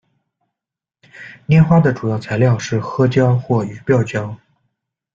[1.47, 4.35] 粘花的主要材料是呵胶或鱼鳔胶。